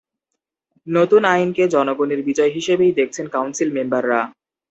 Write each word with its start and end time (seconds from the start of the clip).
নতুন 0.87 1.21
আইনকে 1.33 1.63
জনগণের 1.67 2.21
বিজয় 2.27 2.51
হিসেবেই 2.51 2.91
দেখছেন 2.99 3.25
কাউন্সিল 3.27 3.69
মেম্বাররা। 3.73 4.19